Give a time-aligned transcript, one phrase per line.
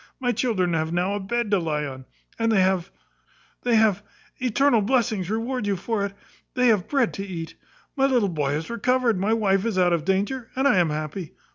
[0.19, 2.05] My children have now a bed to lie on
[2.39, 2.89] and they have
[3.61, 4.01] they have
[4.39, 6.13] eternal blessings reward you for it!
[6.55, 7.53] they have bread to eat.
[7.95, 11.35] My little boy is recovered; my wife is out of danger, and I am happy.